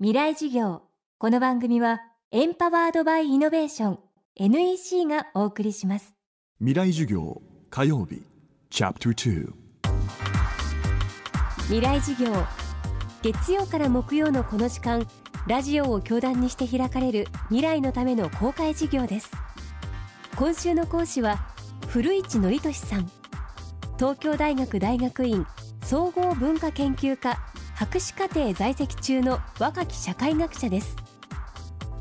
[0.00, 0.82] 未来事業。
[1.18, 2.00] この番組は
[2.32, 3.98] エンパワードバイイノベーション
[4.34, 6.14] NEC がお送りします。
[6.58, 8.24] 未来授業火曜日
[8.70, 9.52] チャプター
[11.58, 12.32] 未来事業。
[13.22, 15.06] 月曜から木曜のこの時間
[15.46, 19.30] ラジオを教壇にして開かれる未来のための公開事業です。
[20.34, 21.38] 今週の講師は
[21.86, 23.08] 古市憲寿さん。
[23.96, 25.46] 東京大学大学院
[25.84, 27.38] 総合文化研究科
[27.74, 30.96] 博士課程在籍中の若き社会学者です。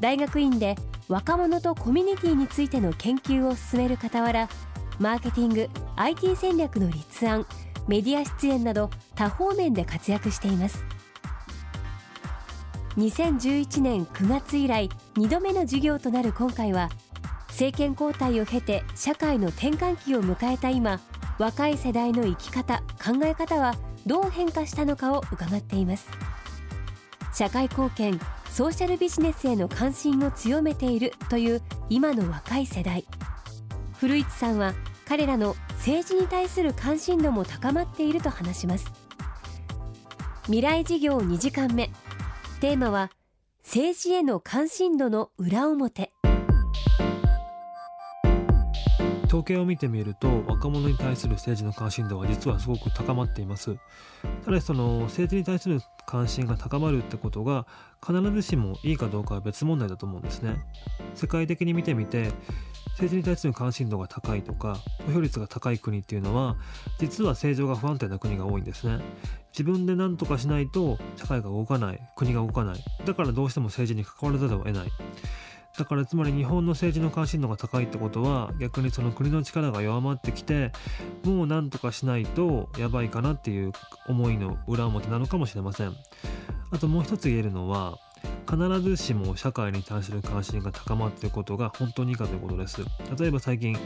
[0.00, 0.76] 大学院で
[1.08, 4.48] 若者とコミュニティについての研究を進める傍ら
[4.98, 7.46] マーケティング IT 戦略の立案
[7.86, 10.84] メディア出演など多方面で活躍しています。
[12.96, 16.88] 2011年9月以来2度目の授業となる今回は
[17.48, 21.00] 政権交代を経て社会の転換期を迎えた今
[21.38, 23.74] 若い世代の生き方考え方は
[24.06, 26.08] どう変化したのかを伺っています。
[27.32, 33.04] 社会貢献ソーシャルビジネスへの関心を強めているという今の若い世代。
[33.98, 34.74] 古市さんは
[35.06, 38.86] 彼らの政治に対する関心度も高まっていると話します。
[40.44, 41.90] 未来事業2時間目。
[42.60, 43.10] テーマは
[43.62, 46.12] 政治への関心度の裏表。
[49.30, 53.76] 統計を見てみると若者に対する政治の関心度は実はすごく高まっています。
[54.44, 57.64] ただしその政治に対する関心が高まるってことが
[58.04, 60.56] 必ずしもいいかどうかは別問題だと思うんですね。
[61.14, 62.32] 世界的に見てみて
[62.94, 66.56] 政治に対する関心度が高いとか投票率が高い国っていうのは
[66.98, 68.98] 実は政情が不安定な国が多いんですね。
[69.52, 72.84] 自分で何とかしないと社会が動かない国が動かない。
[73.06, 74.88] だからどうしても政治に関わらざるを得ない。
[75.78, 80.72] だからつまり日本の政治の関心度が高いってことは逆にその国の力が弱まってきて
[81.24, 83.72] もう何とかしないとやばいかなっていう
[84.06, 85.94] 思いの裏表なのかもしれません。
[86.70, 87.98] あともう一つ言えるのは
[88.48, 92.82] 必ずしも社会に対する関心が高まっていることが本当にいいかということです。
[93.18, 93.76] 例えば最近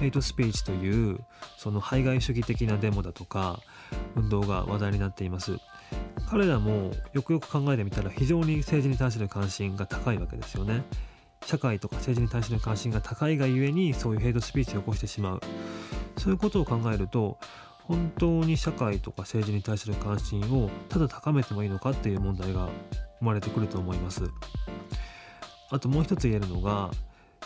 [0.00, 1.20] ヘイトスピーチという
[1.56, 3.60] その排外主義的なデモだとか
[4.16, 5.56] 運動が話題になっています。
[6.28, 10.82] 彼らもよくよく考えてみたら非常に政治に対する関心が高いわけですよね。
[11.48, 15.40] 社会とか政治に対する関心が高いがゆえにそういうヘイトスピーチを起こしてしまう。
[16.18, 17.38] そういうことを考えると
[17.84, 22.68] 本当に社会とか政治に対する関心をただ高めてもいいのかっていう問題が
[23.20, 24.24] 生まれてくると思います。
[25.70, 26.90] あともう一つ言えるのが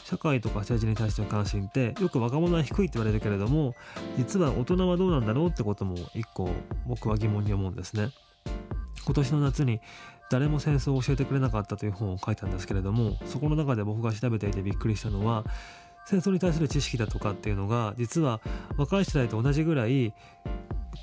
[0.03, 3.77] 社会とか政治に対しての関心ってよく若者は低いって言われるけれども
[4.17, 6.51] 実は大人はどうなんだろうってことも一個
[6.89, 8.09] 僕は疑問に思うんですね。
[9.05, 9.81] 今年の夏に
[10.33, 15.45] 誰も戦争を教えてくれなかったという本を書いたんですけれどもそこの中で僕が調べていてびっくりしたのは
[16.07, 18.41] 戦争に対する知識だとかっていうのが実は
[18.79, 20.15] 若い世代と同じぐらい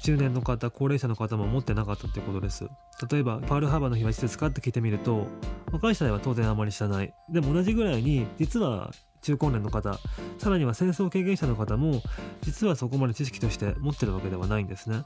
[0.01, 2.67] 中年の方高齢者の方も持ってなかったっていうことです。
[3.11, 5.27] 例えばパールハーバーの日はいつですかって聞いてみると
[5.71, 7.13] 若い世代は当然あまり知らない。
[7.29, 8.91] でも同じぐらいに実は
[9.21, 9.99] 中高年の方
[10.37, 12.01] さらには戦争経験者の方も
[12.41, 15.03] 実はそこまで知識として持ってるわけではないんですね。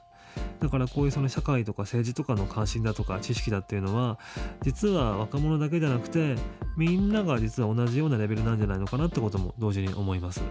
[0.59, 4.17] だからこういうその社会とか政治とかの関心だとか知識だっていうのは
[4.63, 6.35] 実は若者だけじゃなくて
[6.75, 10.41] みんなが実は同じようなレベルなんじゃないのかなってことも同時に思います。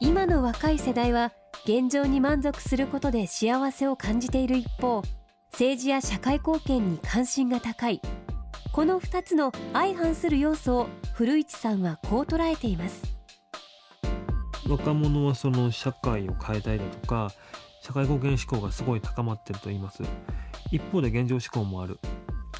[0.00, 1.32] 今の若い世代は
[1.64, 5.02] 現状に満足することで幸せを感じている一方
[5.52, 8.00] 政治や社会貢献に関心が高い。
[8.72, 13.02] この2つの相反する要素を古市さんはこう捉えています。
[14.68, 17.32] 若者はその社会を変えたいだとか
[17.82, 20.04] 社会貢献志向がすごい高まってると言います。
[20.70, 21.98] 一方で現状志向もある。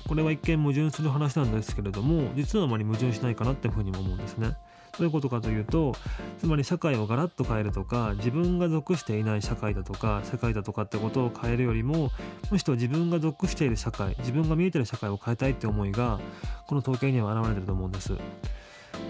[0.08, 4.56] これは一見矛盾する話なんですけれども実はあまり矛盾しないかなっていうふうにも思うんですね。
[5.00, 5.94] どういうことかというと
[6.38, 12.10] つまり社会をガラッと変えるとか自分が属していない社会だとか世界だとかってことを変えるよりも
[12.50, 16.20] むしろ自分が属している社会自分が見えてる社会を変えたいって思いが
[16.66, 18.12] この統計には現れてると思うんです。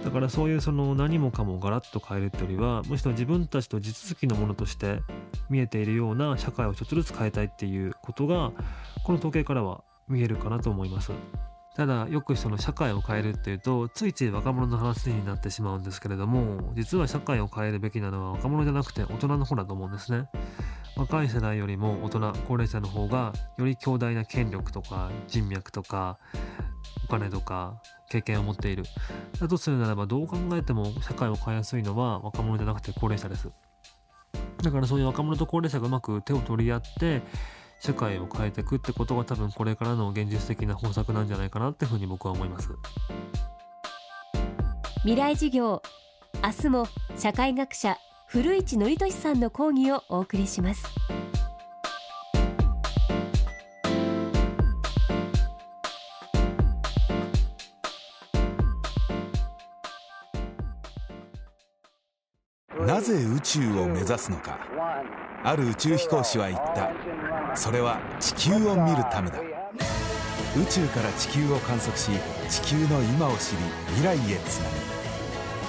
[0.04, 5.00] だからそういうその何もかもガラッと変えるってよりはむしろ自分たちと地続きのものとして
[5.48, 8.52] 見えているような社会をちょっとずつ変えたいっていうことが
[9.04, 11.10] この統計からは見えるかなと思います。
[11.76, 20.28] ただよくその社会を変えるっていうとついつい若者の話になってしまうんですけれども実は社会を変えるべきなのは若者じゃなくて大人の方だと思うんですね。
[20.96, 26.18] 若い世代よりも大人高齢者の方がより強大な権力とか人脈とか
[27.04, 27.80] お金とか
[28.10, 28.82] 経験を持っている。
[29.38, 33.48] だとするならばどう考えても社会を変えやすいのは若者じゃなくて高齢者です。
[34.62, 37.22] だからそういう若者と高齢者がうまく手を取り合って
[37.80, 42.68] 社会を変えていくってことが多分これからの現実的な方策なんじゃないかなってふうに僕は思います。
[44.98, 45.82] 未来事業
[46.44, 46.86] 明日も
[47.16, 47.96] 社会学者
[48.26, 50.84] 古市憲寿さんの講義をお送りします。
[62.86, 64.58] なぜ宇宙を目指すのか。
[65.42, 67.56] ある宇宙飛行士は言った。
[67.56, 69.38] それは地球を見るためだ。
[69.40, 72.10] 宇宙から地球を観測し
[72.48, 73.58] 地球の今を知り
[73.94, 74.70] 未来へつな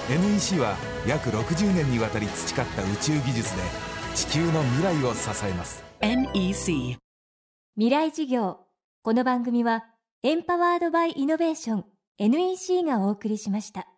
[0.08, 0.32] ぐ。
[0.32, 0.76] NEC は
[1.06, 3.62] 約60年にわたり培った宇宙技術で
[4.14, 5.84] 地球の未来を支えます。
[6.00, 6.98] NEC
[7.76, 8.58] 未来事業。
[9.02, 9.84] この番組は
[10.24, 11.84] エンパワードバイイノベーション
[12.18, 13.88] NEC がお送りしました